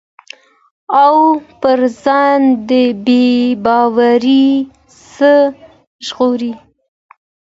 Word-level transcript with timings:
او 1.03 1.15
پر 1.61 1.79
ځان 2.03 2.39
د 2.69 2.71
بې 3.05 3.25
باورٸ 3.65 4.25
څخه 5.15 5.33
ژغوري 6.05 6.53